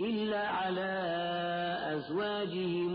إلا 0.00 0.48
على 0.48 0.92
أزواجهم 1.96 2.94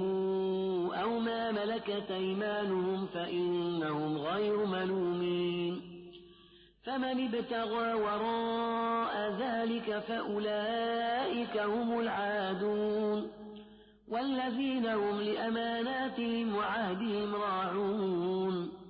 أو 0.91 1.20
ما 1.20 1.52
ملكت 1.52 2.11
أيمانهم 2.11 3.05
فإنهم 3.05 4.17
غير 4.17 4.65
ملومين. 4.65 5.81
فمن 6.84 7.35
ابتغى 7.35 7.94
وراء 7.94 9.35
ذلك 9.39 10.03
فأولئك 10.08 11.58
هم 11.58 11.99
العادون. 11.99 13.31
والذين 14.11 14.85
هم 14.85 15.22
لأماناتهم 15.22 16.55
وعهدهم 16.55 17.35
راعون. 17.35 18.83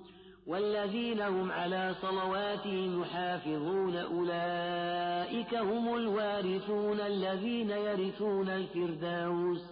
والذين 0.46 1.20
هم 1.20 1.52
على 1.52 1.94
صلواتهم 2.02 3.02
يحافظون 3.02 3.96
أولئك 3.96 5.54
هم 5.54 5.94
الوارثون 5.94 7.00
الذين 7.00 7.70
يرثون 7.70 8.48
الفردوس. 8.48 9.62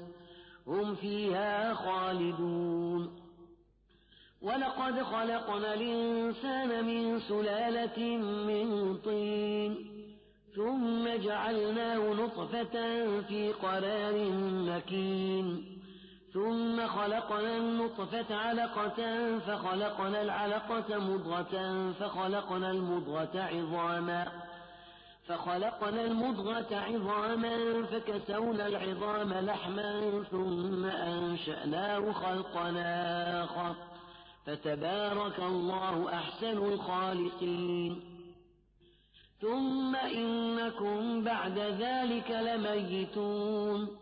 هم 0.66 0.94
فيها 0.94 1.74
خالدون. 1.74 3.10
ولقد 4.42 5.02
خلقنا 5.02 5.74
الإنسان 5.74 6.84
من 6.84 7.20
سلالة 7.20 8.16
من 8.46 8.96
طين 8.96 9.76
ثم 10.56 11.08
جعلناه 11.24 12.12
نطفة 12.12 12.72
في 13.20 13.52
قرار 13.52 14.30
مكين. 14.52 15.71
ثم 16.32 16.86
خلقنا 16.86 17.56
النطفة 17.56 18.36
علقة 18.36 19.38
فخلقنا 19.38 20.22
العلقة 20.22 20.98
مضغة 20.98 21.92
فخلقنا 22.00 22.70
المضغة 22.70 23.30
عظاما 23.34 24.28
فخلقنا 25.28 26.04
المضغة 26.04 26.76
عظاما 26.76 27.86
فكسونا 27.86 28.66
العظام 28.66 29.32
لحما 29.32 30.22
ثم 30.30 30.84
أنشأناه 30.84 32.12
خلقنا 32.12 33.44
آخر 33.44 33.74
فتبارك 34.46 35.38
الله 35.38 36.14
أحسن 36.14 36.58
الخالقين 36.58 38.00
ثم 39.40 39.96
إنكم 39.96 41.24
بعد 41.24 41.58
ذلك 41.58 42.30
لميتون 42.30 44.01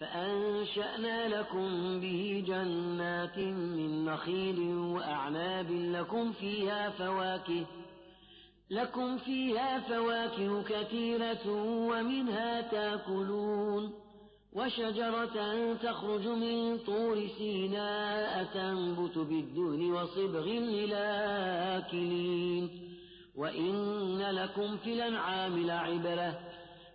فأنشأنا 0.00 1.28
لكم 1.28 2.00
به 2.00 2.44
جنات 2.46 3.38
من 3.38 4.04
نخيل 4.04 4.60
وأعناب 4.76 5.70
لكم 5.70 6.32
فيها 6.32 6.90
فواكه 6.90 7.66
لكم 8.70 9.18
فيها 9.18 9.80
فواكه 9.80 10.62
كثيرة 10.62 11.48
ومنها 11.90 12.60
تأكلون 12.60 13.92
وشجرة 14.52 15.74
تخرج 15.74 16.28
من 16.28 16.78
طور 16.78 17.26
سيناء 17.38 18.44
تنبت 18.54 19.18
بالدهن 19.18 19.92
وصبغ 19.92 20.46
للاكلين 21.60 22.70
وإن 23.36 24.22
لكم 24.22 24.76
في 24.76 24.92
الأنعام 24.92 25.66
لعبرة. 25.66 26.38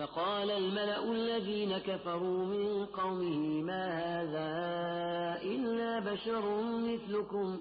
فقال 0.00 0.50
الملأ 0.50 1.12
الذين 1.12 1.78
كفروا 1.78 2.44
من 2.46 2.86
قومه 2.86 3.62
ما 3.62 3.84
هذا 3.88 5.42
إلا 5.42 5.98
بشر 6.12 6.62
مثلكم 6.62 7.60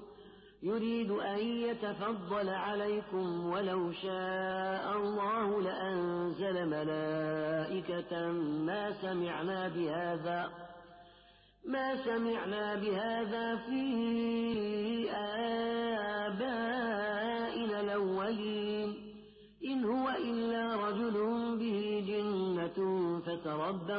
يريد 0.63 1.11
أن 1.11 1.39
يتفضل 1.39 2.49
عليكم 2.49 3.49
ولو 3.49 3.91
شاء 3.91 4.97
الله 4.97 5.61
لأنزل 5.61 6.65
ملائكة 6.69 8.31
ما 8.65 8.93
سمعنا 9.01 9.67
بهذا 9.67 10.49
ما 11.65 12.05
سمعنا 12.05 12.75
بهذا 12.75 13.55
في 13.55 15.11
آبائنا 15.11 17.08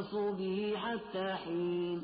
فتربصوا 0.00 0.32
به 0.32 0.74
حتى 0.76 1.32
حين. 1.32 2.02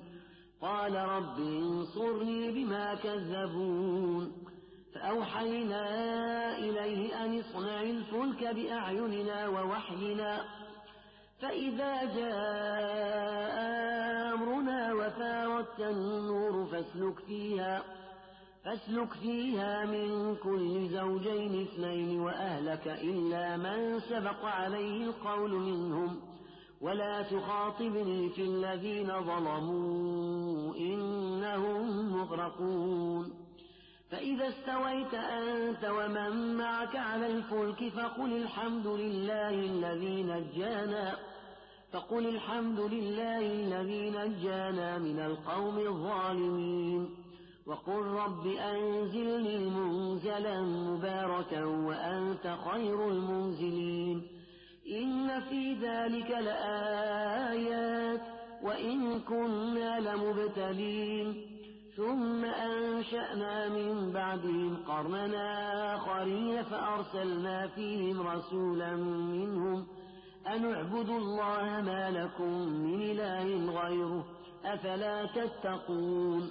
قال 0.63 0.95
رب 0.95 1.39
انصرني 1.39 2.51
بما 2.51 2.95
كذبون. 2.95 4.33
فأوحينا 4.95 6.59
إليه 6.59 7.25
أن 7.25 7.39
اصنع 7.39 7.83
الفلك 7.83 8.55
بأعيننا 8.55 9.49
ووحينا. 9.49 10.45
فإذا 11.41 12.05
جاء 12.05 13.57
أمرنا 14.35 14.93
وفارت 14.93 15.81
النور 15.81 16.67
فاسلك 16.67 17.19
فيها. 17.27 17.83
فاسلك 18.65 19.13
فيها 19.13 19.85
من 19.85 20.37
كل 20.37 20.89
زوجين 20.89 21.63
اثنين 21.63 22.21
وأهلك 22.21 22.89
إلا 22.89 23.57
من 23.57 24.01
سبق 24.01 24.45
عليه 24.45 25.05
القول 25.05 25.51
منهم. 25.51 26.37
ولا 26.81 27.23
تخاطبني 27.23 28.29
في 28.29 28.43
الذين 28.43 29.07
ظلموا 29.07 30.75
إنهم 30.77 32.13
مغرقون 32.17 33.33
فإذا 34.11 34.49
استويت 34.49 35.15
أنت 35.15 35.85
ومن 35.85 36.57
معك 36.57 36.97
على 36.97 37.27
الفلك 37.27 37.89
فقل 37.89 38.33
الحمد 38.37 38.87
لله 38.87 39.51
الذي 39.51 40.23
نجانا 40.23 41.19
فقل 41.93 42.27
الحمد 42.27 42.81
لله 42.81 43.39
الذي 43.39 44.11
نجانا 44.11 44.99
من 44.99 45.21
القوم 45.21 45.79
الظالمين 45.79 47.11
وقل 47.67 48.03
رب 48.03 48.47
أنزلني 48.47 49.71
منزلا 49.71 50.61
مباركا 50.63 51.65
وأنت 51.65 52.57
خير 52.71 53.09
المنزلين 53.09 54.36
إن 54.91 55.41
في 55.41 55.75
ذلك 55.75 56.31
لآيات 56.31 58.21
وإن 58.63 59.21
كنا 59.21 60.01
لمبتلين. 60.01 61.47
ثم 61.97 62.45
أنشأنا 62.45 63.69
من 63.69 64.13
بعدهم 64.13 64.77
قرننا 64.89 65.95
آخرين 65.95 66.63
فأرسلنا 66.63 67.67
فيهم 67.67 68.29
رسولا 68.29 68.97
منهم. 68.97 69.87
أن 70.47 70.75
اعبدوا 70.75 71.19
الله 71.19 71.81
ما 71.81 72.11
لكم 72.11 72.69
من 72.69 73.03
إله 73.03 73.81
غيره 73.83 74.25
أفلا 74.65 75.27
تتقون. 75.27 76.51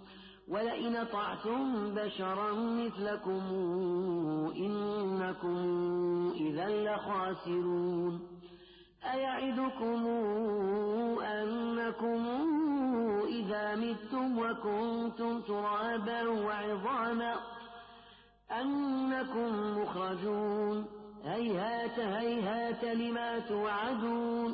ولئن 0.51 1.05
طعتم 1.11 1.93
بشرا 1.95 2.51
مثلكم 2.53 3.41
إنكم 4.55 5.57
إذا 6.35 6.67
لخاسرون 6.69 8.27
أيعدكم 9.13 10.07
أنكم 11.21 12.25
إذا 13.27 13.75
متم 13.75 14.39
وكنتم 14.39 15.41
ترابا 15.41 16.29
وعظاما 16.29 17.35
أنكم 18.51 19.79
مخرجون 19.81 20.85
هيهات 21.25 21.99
هيهات 21.99 22.83
لما 22.83 23.39
توعدون 23.39 24.53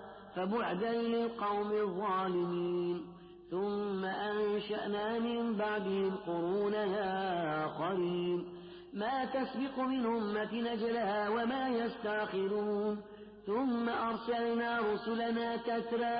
فبعدا 0.35 0.91
للقوم 0.91 1.71
الظالمين. 1.71 3.05
ثم 3.51 4.05
أنشأنا 4.05 5.19
من 5.19 5.53
بعدهم 5.53 6.15
قرونا 6.27 6.85
آخرين 7.65 8.45
ما 8.93 9.25
تسبق 9.25 9.79
من 9.79 10.05
أمة 10.05 10.53
نجلها 10.53 11.29
وما 11.29 11.69
يستاخرون 11.69 13.01
ثم 13.45 13.89
أرسلنا 13.89 14.79
رسلنا 14.93 15.55
تترى. 15.57 16.19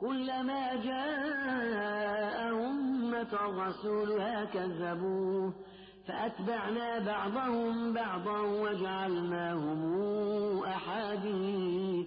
كلما 0.00 0.74
جاء 0.74 2.50
أمة 2.52 3.34
رسولها 3.66 4.44
كذبوه. 4.44 5.52
فأتبعنا 6.08 6.98
بعضهم 6.98 7.92
بعضا 7.92 8.40
وجعلناهم 8.40 9.80
أحاديث. 10.64 12.06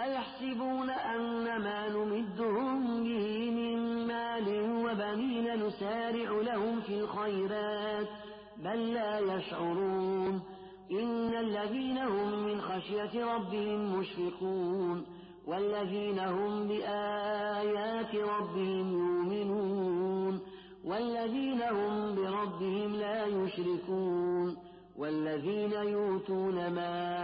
أيحسبون 0.00 0.90
أن 0.90 1.62
ما 1.62 1.88
نمدهم 1.88 3.04
به 3.04 3.50
من 3.50 4.06
مال 4.06 4.48
وبنين 4.84 5.66
نسارع 5.66 6.30
لهم 6.30 6.80
في 6.80 7.00
الخيرات 7.00 8.08
بل 8.56 8.92
لا 8.94 9.18
يشعرون. 9.18 10.42
إن 10.90 11.34
الذين 11.34 11.98
هم 11.98 12.46
من 12.46 12.60
خشية 12.60 13.34
ربهم 13.34 13.98
مشفقون 13.98 15.04
والذين 15.46 16.18
هم 16.18 16.68
بآيات 16.68 18.14
ربهم 18.14 18.92
يؤمنون 18.92 20.40
والذين 20.84 21.62
هم 21.62 22.14
بربهم 22.14 22.96
لا 22.96 23.26
يشركون 23.26 24.56
والذين 24.98 25.72
يؤتون 25.72 26.70
ما 26.70 27.17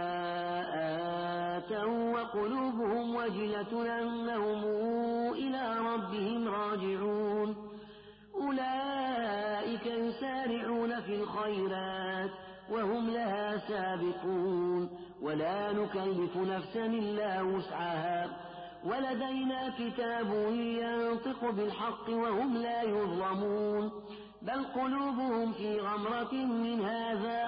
وقلوبهم 1.71 3.15
وجلة 3.15 3.99
أنهم 3.99 4.63
إلى 5.33 5.77
ربهم 5.79 6.47
راجعون 6.47 7.55
أولئك 8.35 9.85
يسارعون 9.85 11.01
في 11.01 11.15
الخيرات 11.15 12.29
وهم 12.71 13.09
لها 13.09 13.57
سابقون 13.57 14.89
ولا 15.21 15.71
نكلف 15.71 16.37
نفسا 16.37 16.85
إلا 16.85 17.41
وسعها 17.41 18.29
ولدينا 18.85 19.69
كتاب 19.79 20.27
ينطق 20.53 21.49
بالحق 21.51 22.09
وهم 22.09 22.57
لا 22.57 22.81
يظلمون 22.81 23.91
بل 24.41 24.63
قلوبهم 24.63 25.53
في 25.53 25.79
غمرة 25.79 26.33
من 26.33 26.81
هذا 26.85 27.44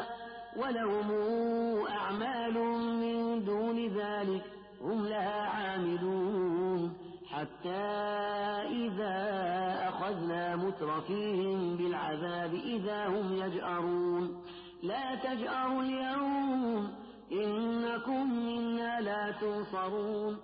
مترفيهم 10.98 11.78
بالعذاب 11.78 12.54
إذا 12.54 13.08
هم 13.08 13.34
يجأرون 13.36 14.44
لا 14.84 15.16
تجأروا 15.16 15.82
اليوم 15.82 16.90
إنكم 17.32 18.46
منا 18.46 19.02
لا 19.02 19.32
تنصرون 19.32 20.38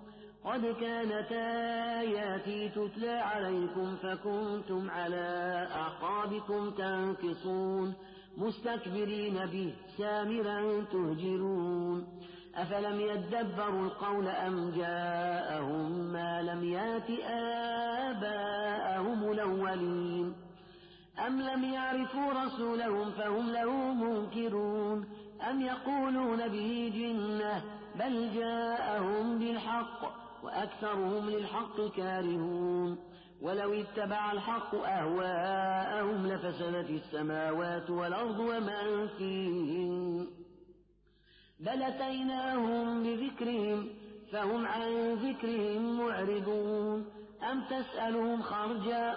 قد 0.44 0.74
كانت 0.80 1.32
آياتي 1.32 2.68
تتلى 2.68 3.10
عليكم 3.10 3.96
فكنتم 3.96 4.90
على 4.90 5.68
أعقابكم 5.72 6.70
تنكصون 6.70 7.94
مستكبرين 8.36 9.46
به 9.46 9.74
سامرا 9.98 10.84
تهجرون 10.92 12.06
أفلم 12.56 13.00
يدبروا 13.00 13.84
القول 13.86 14.28
أم 14.28 14.70
جاءهم 14.70 16.12
ما 16.12 16.42
لم 16.42 16.64
يات 16.64 17.10
آباءهم 18.10 19.32
الأولين 19.32 20.43
أم 21.18 21.42
لم 21.42 21.64
يعرفوا 21.64 22.32
رسولهم 22.32 23.10
فهم 23.10 23.50
له 23.50 23.94
منكرون 23.94 25.06
أم 25.50 25.60
يقولون 25.60 26.48
به 26.48 26.92
جنة 26.94 27.62
بل 27.94 28.34
جاءهم 28.34 29.38
بالحق 29.38 30.24
وأكثرهم 30.42 31.30
للحق 31.30 31.80
كارهون 31.96 32.98
ولو 33.42 33.72
اتبع 33.72 34.32
الحق 34.32 34.74
أهواءهم 34.74 36.26
لفسدت 36.26 36.90
السماوات 36.90 37.90
والأرض 37.90 38.38
ومن 38.38 39.08
فيهن 39.18 40.26
بل 41.60 41.82
أتيناهم 41.82 43.02
بذكرهم 43.02 43.88
فهم 44.32 44.66
عن 44.66 45.14
ذكرهم 45.14 45.98
معرضون 45.98 47.06
أم 47.50 47.64
تسألهم 47.64 48.42
خرجا 48.42 49.16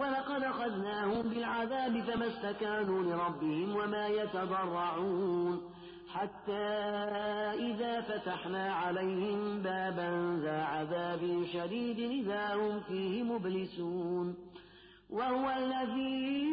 ولقد 0.00 0.42
أخذناهم 0.42 1.22
بالعذاب 1.22 2.00
فما 2.00 2.26
استكانوا 2.26 3.02
لربهم 3.02 3.76
وما 3.76 4.06
يتضرعون 4.08 5.70
حتى 6.14 6.66
إذا 7.54 8.00
فتحنا 8.00 8.74
عليهم 8.74 9.62
بابا 9.62 10.40
ذا 10.42 10.62
عذاب 10.62 11.44
شديد 11.52 11.98
إذا 11.98 12.54
هم 12.54 12.80
فيه 12.80 13.22
مبلسون 13.22 14.34
وهو 15.10 15.50
الذي 15.50 16.48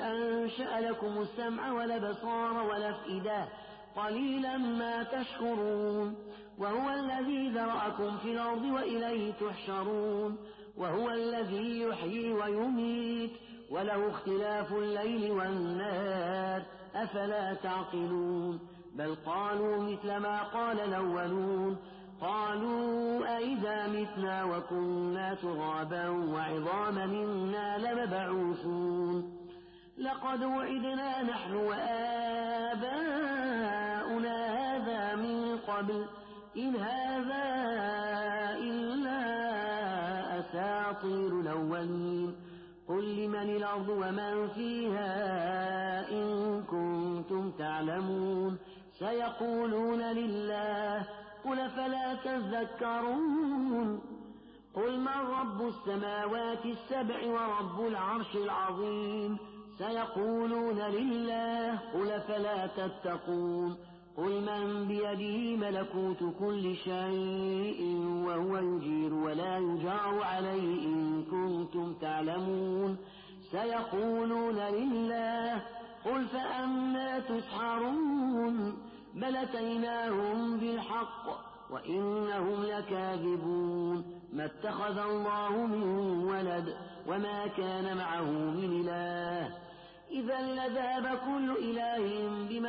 أنشأ 0.00 0.80
لكم 0.80 1.22
السمع 1.22 1.72
والأبصار 1.72 2.66
والأفئدة 2.70 3.48
قليلا 3.96 4.56
ما 4.56 5.02
تشكرون 5.02 6.14
وهو 6.58 6.90
الذي 6.90 7.48
ذرأكم 7.48 8.18
في 8.18 8.32
الأرض 8.32 8.64
وإليه 8.64 9.32
تحشرون 9.32 10.38
وهو 10.76 11.10
الذي 11.10 11.80
يحيي 11.80 12.32
ويميت. 12.32 13.30
وله 13.70 14.10
اختلاف 14.10 14.72
الليل 14.72 15.32
والنهار. 15.32 16.62
أفلا 16.94 17.54
تعقلون؟ 17.54 18.60
بل 18.94 19.14
قالوا 19.26 19.82
مثل 19.82 20.16
ما 20.16 20.42
قال 20.42 20.80
الأولون. 20.80 21.76
قالوا 22.20 23.36
أئذا 23.36 23.86
متنا 23.86 24.44
وكنا 24.44 25.34
ترابا 25.34 26.08
وعظاما 26.08 27.04
إنا 27.04 27.78
لمبعوثون. 27.78 29.38
لقد 29.98 30.44
وعدنا 30.44 31.22
نحن 31.22 31.54
وآباؤنا 31.54 32.86
هذا 34.46 35.14
من 35.16 35.58
قبل. 35.68 36.06
إن 36.56 36.76
هذا 36.76 37.47
الأولين. 41.80 42.34
قل 42.88 43.16
لمن 43.16 43.56
الأرض 43.56 43.88
ومن 43.88 44.48
فيها 44.48 45.10
إن 46.10 46.62
كنتم 46.62 47.50
تعلمون. 47.50 48.58
سيقولون 48.98 50.02
لله 50.02 51.06
قل 51.44 51.70
فلا 51.70 52.14
تذكرون؟ 52.14 54.00
قل 54.74 55.00
من 55.00 55.18
رب 55.40 55.68
السماوات 55.68 56.66
السبع 56.66 57.26
ورب 57.26 57.86
العرش 57.86 58.36
العظيم؟ 58.36 59.38
سيقولون 59.78 60.78
لله 60.78 61.78
قل 61.94 62.20
فلا 62.20 62.66
تتقون؟ 62.66 63.76
قل 64.18 64.40
من 64.40 64.88
بيده 64.88 65.56
ملكوت 65.66 66.34
كل 66.38 66.76
شيء 66.76 67.80
وهو 68.26 68.56
يجير 68.58 69.14
ولا 69.14 69.58
يجار 69.58 70.22
عليه 70.22 70.86
إن 70.86 71.24
كنتم 71.30 71.94
تعلمون 71.94 72.96
سيقولون 73.50 74.54
لله 74.58 75.62
قل 76.04 76.26
فأنا 76.26 77.18
تسحرون 77.18 78.78
بل 79.14 79.36
أتيناهم 79.36 80.56
بالحق 80.58 81.26
وإنهم 81.70 82.62
لكاذبون 82.64 84.04
ما 84.32 84.44
اتخذ 84.44 84.98
الله 84.98 85.66
من 85.66 85.82
ولد 86.24 86.76
وما 87.06 87.46
كان 87.46 87.96
معه 87.96 88.30
من 88.30 88.80
إله 88.80 89.68
إذا 90.10 90.40
لذاب 90.40 91.18
كل 91.18 91.56
إله 91.56 92.28
بما 92.48 92.67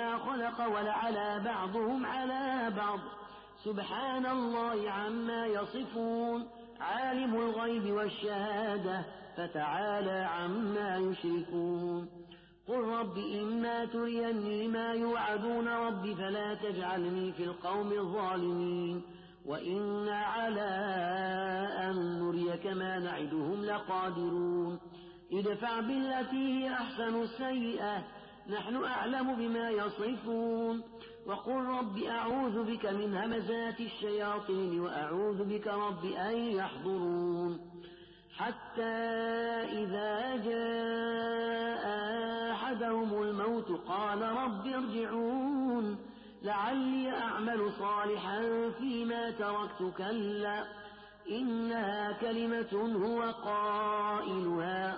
خلق 0.50 0.68
ولعلى 0.68 1.42
بعضهم 1.46 2.06
على 2.06 2.72
بعض. 2.78 3.00
سبحان 3.64 4.26
الله 4.26 4.92
عما 4.92 5.46
يصفون. 5.46 6.48
عالم 6.82 7.36
الغيب 7.36 7.94
والشهادة 7.94 9.06
فتعالى 9.38 10.28
عما 10.32 10.98
يشركون. 10.98 12.10
قل 12.68 12.80
رب 12.80 13.18
إما 13.18 13.86
تريني 13.86 14.68
ما 14.68 14.94
يوعدون 14.94 15.68
رب 15.68 16.14
فلا 16.14 16.54
تجعلني 16.54 17.32
في 17.32 17.44
القوم 17.44 17.92
الظالمين. 17.92 19.02
وإنا 19.46 20.18
على 20.18 20.70
أن 21.90 22.20
نريك 22.20 22.68
ما 22.68 23.00
نعدهم 23.00 23.66
لقادرون. 23.66 24.80
ادفع 25.34 25.80
بالتي 25.80 26.36
هي 26.36 26.74
أحسن 26.74 27.22
السيئة. 27.22 28.04
نحن 28.48 28.84
أعلم 28.86 29.36
بما 29.36 29.70
يصفون. 29.70 30.84
وقل 31.28 31.66
رب 31.66 31.98
أعوذ 31.98 32.64
بك 32.64 32.86
من 32.86 33.16
همزات 33.16 33.80
الشياطين 33.80 34.80
وأعوذ 34.80 35.44
بك 35.44 35.68
رب 35.68 36.06
أن 36.06 36.36
يحضرون. 36.36 37.60
حتى 38.38 38.96
إذا 39.72 40.36
جاء 40.36 41.86
أحدهم 42.52 43.22
الموت 43.22 43.72
قال 43.72 44.22
رب 44.22 44.68
ارجعون. 44.68 45.98
لعلي 46.44 47.12
أعمل 47.12 47.72
صالحا 47.80 48.70
فيما 48.80 49.32
تركت. 49.32 49.98
كلا 49.98 50.64
إنها 51.32 52.12
كلمة 52.12 52.98
هو 53.06 53.22
قائلها. 53.32 54.98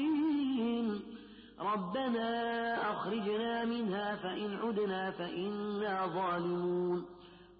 ربنا 1.61 2.91
أخرجنا 2.91 3.65
منها 3.65 4.15
فإن 4.15 4.57
عدنا 4.63 5.11
فإنا 5.11 6.05
ظالمون 6.05 7.05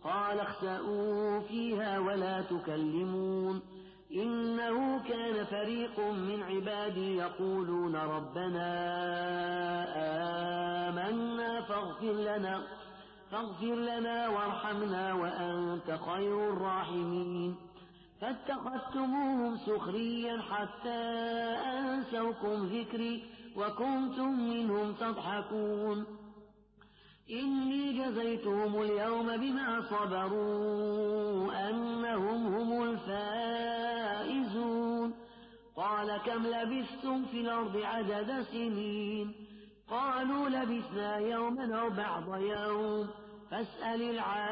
قال 0.04 0.40
اخسأوا 0.40 1.40
فيها 1.40 2.00
ولا 2.00 2.42
تكلمون 2.42 3.62
إنه 4.14 5.04
كان 5.04 5.46
فريق 5.46 6.00
من 6.00 6.44
عبادي 6.44 7.16
يقولون 7.16 7.96
ربنا 7.96 8.68
آمنا 10.90 11.62
فاغفر 11.62 12.12
لنا 12.14 12.62
فاغفر 13.32 13.76
لنا 13.76 14.30
وارحمنا 14.30 15.14
وأنت 15.14 16.00
خير 16.06 16.50
الراحمين 16.54 17.56
فاتخذتموهم 18.22 19.58
سخريا 19.58 20.42
حتى 20.42 21.00
أنسوكم 21.80 22.66
ذكري 22.66 23.24
وكنتم 23.58 24.50
منهم 24.50 24.94
تضحكون. 24.94 26.06
إني 27.32 27.94
جزيتهم 27.94 28.82
اليوم 28.82 29.38
بما 29.38 29.82
صبروا 29.82 31.70
أنهم 31.70 32.56
هم 32.56 32.84
الفائزون. 32.84 35.14
قال 35.78 36.18
كم 36.18 36.48
لبثتم 36.48 37.26
في 37.26 37.42
الأرض 37.42 37.78
عدد 37.78 38.42
سنين؟ 38.42 39.34
قالوا 39.90 40.50
لبثنا 40.50 41.18
يوما 41.18 41.82
أو 41.82 41.90
بعض 41.90 42.42
يوم. 42.42 43.08
فاسأل 43.52 44.02
العادين. 44.02 44.52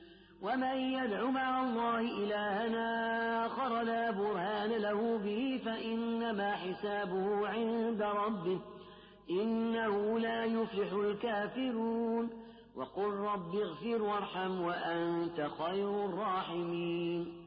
ومن 0.41 0.75
يدع 0.77 1.29
مع 1.29 1.63
الله 1.63 1.99
إلهنا 1.99 3.45
آخر 3.45 3.81
لا 3.81 4.11
برهان 4.11 4.69
له 4.69 5.17
به 5.17 5.61
فإنما 5.65 6.51
حسابه 6.55 7.47
عند 7.47 8.01
ربه 8.01 8.59
إنه 9.29 10.19
لا 10.19 10.45
يفلح 10.45 10.93
الكافرون 10.93 12.29
وقل 12.75 13.11
رب 13.11 13.55
اغفر 13.55 14.01
وارحم 14.01 14.61
وأنت 14.61 15.49
خير 15.59 16.05
الراحمين 16.05 17.40